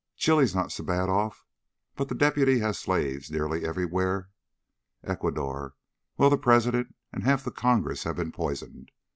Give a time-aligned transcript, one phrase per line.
[0.15, 1.45] "Chile's not so bad off,
[1.95, 4.31] but the deputy has slaves nearly everywhere.
[5.03, 5.75] Ecuador
[6.17, 8.89] well, the President and half of Congress have been poisoned.